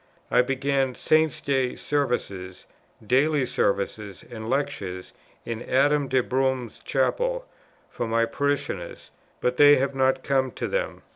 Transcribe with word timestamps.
I 0.31 0.41
began 0.41 0.95
Saints' 0.95 1.41
days 1.41 1.79
Services, 1.79 2.65
daily 3.05 3.45
Services, 3.45 4.25
and 4.31 4.49
Lectures 4.49 5.13
in 5.45 5.61
Adam 5.61 6.07
de 6.07 6.21
Brome's 6.23 6.79
Chapel, 6.79 7.45
for 7.87 8.07
my 8.07 8.25
parishioners; 8.25 9.11
but 9.41 9.57
they 9.57 9.75
have 9.75 9.93
not 9.93 10.23
come 10.23 10.49
to 10.53 10.67
them. 10.67 11.03